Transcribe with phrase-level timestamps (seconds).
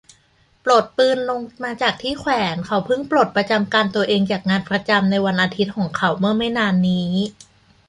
[0.63, 7.11] ปลดปืนลงมาจากที่แขวน เขาเพิ่งปลดประจำการตัวเองจากงานประจำในวันอาทิตย์ของเขาเมื่อไม่นานนี้